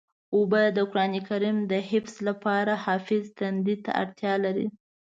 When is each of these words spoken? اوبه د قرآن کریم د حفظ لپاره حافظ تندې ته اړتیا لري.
اوبه 0.35 0.61
د 0.75 0.77
قرآن 0.91 1.13
کریم 1.27 1.57
د 1.71 1.73
حفظ 1.89 2.15
لپاره 2.27 2.73
حافظ 2.85 3.23
تندې 3.37 3.75
ته 3.83 3.91
اړتیا 4.01 4.33
لري. 4.45 4.67